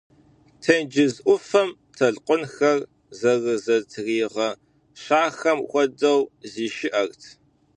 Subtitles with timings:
[0.61, 2.79] Тенджыз ӏуфэм толъкъунхэр
[3.19, 6.19] зэрызэтригъэщахэм хуэдэу
[6.51, 7.21] зишыӏэрт.